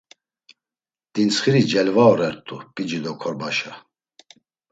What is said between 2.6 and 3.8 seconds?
p̌ici do korbaşa.